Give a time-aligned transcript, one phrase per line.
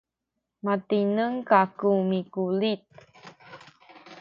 [0.65, 2.81] matineng kaku mikulit